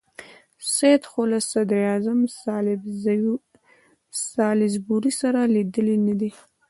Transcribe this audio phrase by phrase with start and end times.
[0.73, 2.19] سید خو له صدراعظم
[4.33, 6.31] سالیزبوري سره لیدلي نه دي.